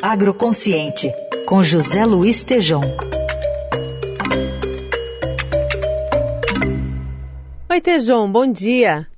[0.00, 1.12] Agroconsciente,
[1.44, 2.80] com José Luiz Tejom.
[7.68, 9.08] Oi, Tejom, bom dia.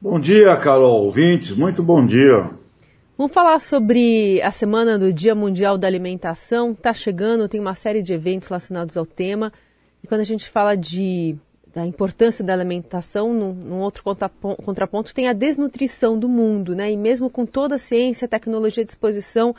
[0.00, 2.50] Bom dia, Carol, ouvintes, muito bom dia.
[3.16, 6.72] Vamos falar sobre a semana do Dia Mundial da Alimentação.
[6.72, 9.52] Está chegando, tem uma série de eventos relacionados ao tema.
[10.02, 11.36] E quando a gente fala de,
[11.72, 14.02] da importância da alimentação, num, num outro
[14.64, 16.90] contraponto, tem a desnutrição do mundo, né?
[16.90, 19.54] E mesmo com toda a ciência, a tecnologia à disposição,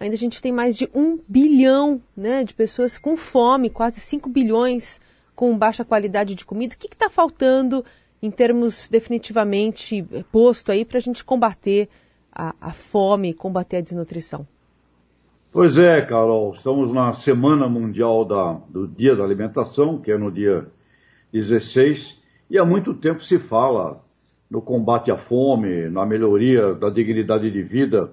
[0.00, 4.30] ainda a gente tem mais de um bilhão né, de pessoas com fome, quase 5
[4.30, 4.98] bilhões
[5.36, 6.74] com baixa qualidade de comida.
[6.74, 7.84] O que está faltando
[8.22, 11.88] em termos definitivamente posto aí para a gente combater
[12.32, 14.46] a, a fome, combater a desnutrição?
[15.52, 20.30] Pois é, Carol, estamos na Semana Mundial da, do Dia da Alimentação, que é no
[20.30, 20.66] dia
[21.32, 24.02] 16, e há muito tempo se fala
[24.50, 28.12] no combate à fome, na melhoria da dignidade de vida.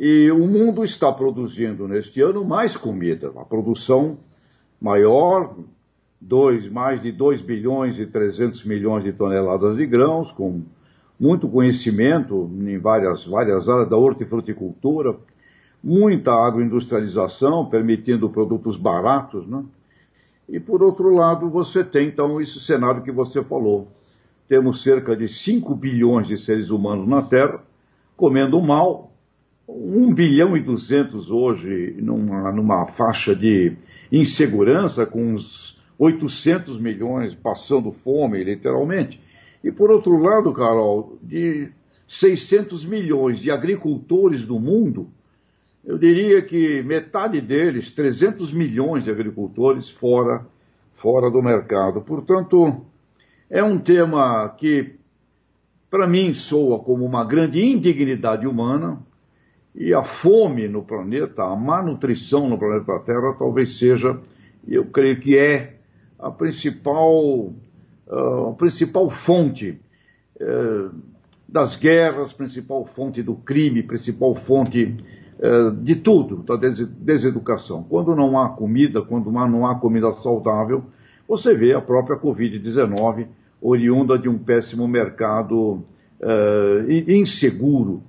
[0.00, 4.16] E o mundo está produzindo neste ano mais comida, a produção
[4.80, 5.56] maior,
[6.20, 10.62] dois, mais de 2 bilhões e 300 milhões de toneladas de grãos, com
[11.18, 15.16] muito conhecimento em várias, várias áreas da hortifruticultura,
[15.82, 19.64] muita agroindustrialização, permitindo produtos baratos, né?
[20.48, 23.88] E por outro lado, você tem então esse cenário que você falou.
[24.48, 27.64] Temos cerca de 5 bilhões de seres humanos na Terra,
[28.16, 29.12] comendo mal,
[29.68, 33.76] 1 bilhão e 200 hoje numa, numa faixa de
[34.10, 39.20] insegurança, com uns 800 milhões passando fome, literalmente.
[39.62, 41.68] E por outro lado, Carol, de
[42.06, 45.10] 600 milhões de agricultores do mundo,
[45.84, 50.46] eu diria que metade deles, 300 milhões de agricultores, fora,
[50.94, 52.00] fora do mercado.
[52.00, 52.86] Portanto,
[53.50, 54.94] é um tema que,
[55.90, 58.98] para mim, soa como uma grande indignidade humana,
[59.80, 64.18] e a fome no planeta, a má nutrição no planeta Terra, talvez seja,
[64.66, 65.76] eu creio que é,
[66.18, 67.52] a principal
[68.08, 69.80] uh, a principal fonte
[70.40, 70.90] uh,
[71.48, 74.96] das guerras, principal fonte do crime, principal fonte
[75.38, 77.84] uh, de tudo, da des deseducação.
[77.84, 80.86] Quando não há comida, quando não há comida saudável,
[81.28, 83.28] você vê a própria Covid-19
[83.60, 85.84] oriunda de um péssimo mercado
[86.96, 88.02] inseguro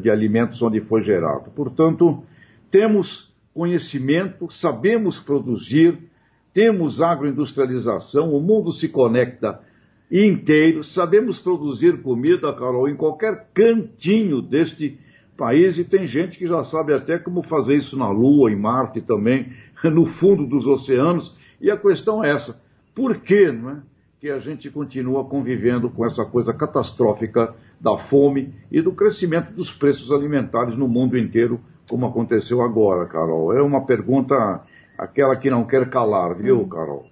[0.00, 1.50] de alimentos onde foi gerado.
[1.50, 2.22] Portanto,
[2.70, 5.98] temos conhecimento, sabemos produzir,
[6.54, 9.60] temos agroindustrialização, o mundo se conecta
[10.10, 14.98] inteiro, sabemos produzir comida, Carol, em qualquer cantinho deste
[15.36, 19.00] país e tem gente que já sabe até como fazer isso na Lua, em Marte
[19.00, 19.52] também,
[19.84, 21.36] no fundo dos oceanos.
[21.60, 22.60] E a questão é essa:
[22.94, 23.76] por que, não é,
[24.22, 29.72] que a gente continua convivendo com essa coisa catastrófica da fome e do crescimento dos
[29.72, 31.60] preços alimentares no mundo inteiro,
[31.90, 33.52] como aconteceu agora, Carol?
[33.52, 34.62] É uma pergunta
[34.96, 36.68] aquela que não quer calar, viu, hum.
[36.68, 37.04] Carol?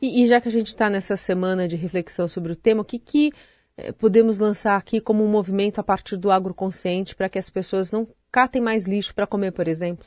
[0.00, 2.84] E, e já que a gente está nessa semana de reflexão sobre o tema, o
[2.84, 3.32] que, que
[3.76, 7.90] eh, podemos lançar aqui como um movimento a partir do agroconsciente para que as pessoas
[7.90, 10.06] não catem mais lixo para comer, por exemplo?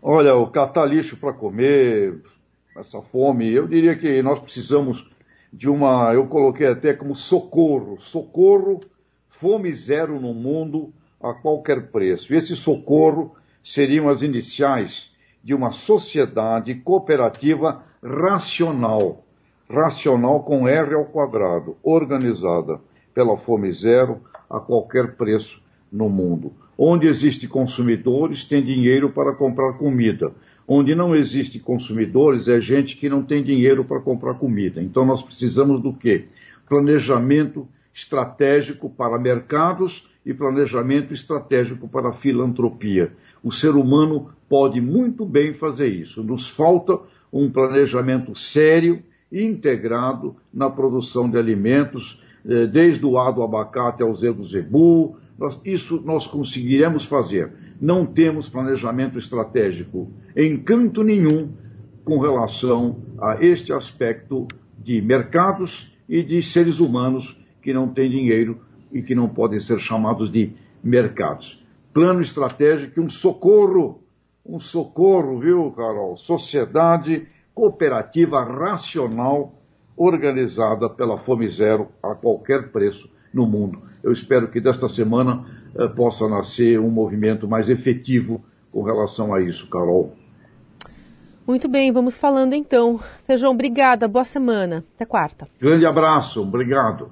[0.00, 2.22] Olha, o catar lixo para comer,
[2.76, 5.17] essa fome, eu diria que nós precisamos
[5.52, 8.80] de uma, eu coloquei até como socorro, socorro,
[9.28, 12.32] fome zero no mundo a qualquer preço.
[12.32, 15.10] E esse socorro seriam as iniciais
[15.42, 19.24] de uma sociedade cooperativa racional,
[19.68, 22.80] racional com R ao quadrado, organizada
[23.14, 26.52] pela fome zero a qualquer preço no mundo.
[26.76, 30.32] Onde existe consumidores, tem dinheiro para comprar comida.
[30.70, 34.82] Onde não existe consumidores, é gente que não tem dinheiro para comprar comida.
[34.82, 36.26] Então nós precisamos do quê?
[36.68, 43.12] Planejamento estratégico para mercados e planejamento estratégico para filantropia.
[43.42, 46.22] O ser humano pode muito bem fazer isso.
[46.22, 46.98] Nos falta
[47.32, 49.02] um planejamento sério
[49.32, 54.44] e integrado na produção de alimentos, eh, desde o A do abacate ao do
[55.38, 55.60] zebu.
[55.64, 57.52] isso nós conseguiremos fazer.
[57.80, 61.52] Não temos planejamento estratégico em canto nenhum
[62.04, 64.46] com relação a este aspecto
[64.78, 68.60] de mercados e de seres humanos que não têm dinheiro
[68.90, 70.52] e que não podem ser chamados de
[70.82, 71.62] mercados.
[71.92, 74.02] Plano estratégico, um socorro
[74.48, 76.16] um socorro, viu, Carol?
[76.16, 79.52] Sociedade cooperativa racional
[79.94, 83.80] organizada pela Fome Zero a qualquer preço no mundo.
[84.02, 85.44] Eu espero que desta semana
[85.74, 90.14] eh, possa nascer um movimento mais efetivo com relação a isso, Carol.
[91.46, 93.00] Muito bem, vamos falando então.
[93.24, 94.84] Feijão, obrigada, boa semana.
[94.94, 95.48] Até quarta.
[95.58, 97.10] Grande abraço, obrigado.